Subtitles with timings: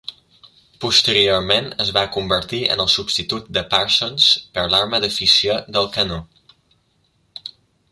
[0.85, 4.27] Posteriorment es va convertir en el substitut de Parsons
[4.57, 6.21] per l'arma de fissió del canó.